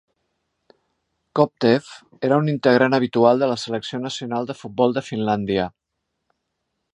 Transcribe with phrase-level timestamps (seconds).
[1.39, 1.91] Kopteff
[2.29, 5.69] era un integrant habitual de la selecció nacional de futbol de Finlàndia.